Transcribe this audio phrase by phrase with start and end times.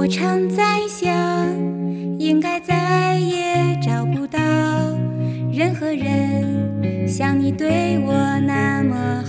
[0.00, 1.14] 我常在想，
[2.18, 4.40] 应该再也找不到
[5.52, 8.14] 任何人像你对我
[8.46, 9.22] 那么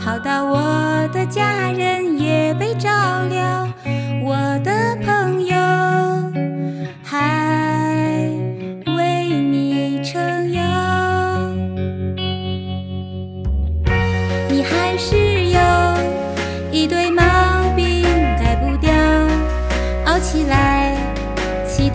[0.00, 2.13] 好，好到我的家人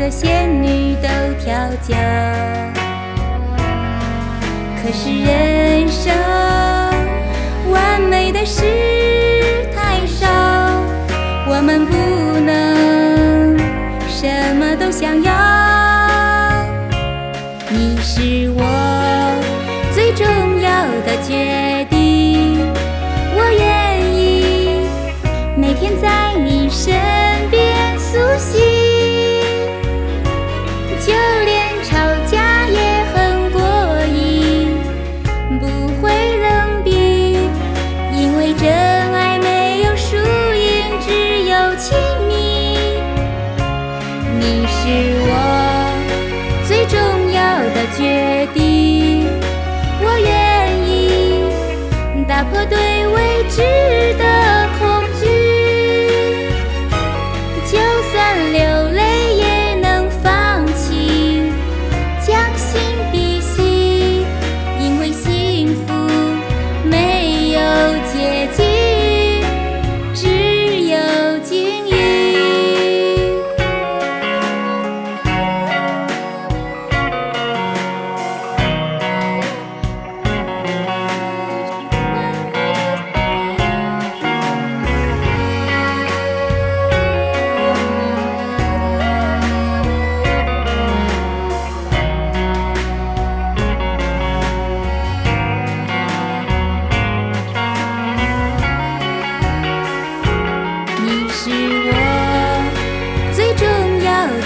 [0.09, 1.07] 仙女都
[1.43, 1.53] 跳
[1.87, 1.95] 脚。
[4.81, 6.13] 可是人生
[7.69, 8.63] 完美的事
[9.75, 10.25] 太少，
[11.47, 11.93] 我们不
[12.39, 13.57] 能
[14.07, 15.58] 什么都想要。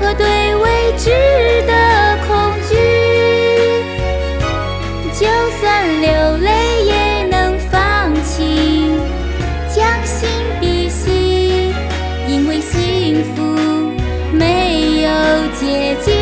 [0.00, 1.10] 和对未知
[1.66, 2.76] 的恐惧。
[5.12, 5.26] 就
[5.60, 8.98] 算流泪也能放晴
[9.68, 10.28] 将心
[10.60, 11.72] 比心
[12.28, 13.42] 因为幸福
[14.32, 15.10] 没有
[15.58, 16.13] 捷径。